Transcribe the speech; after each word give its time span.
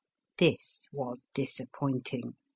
This 0.39 0.89
was 0.91 1.29
disappointing. 1.35 2.33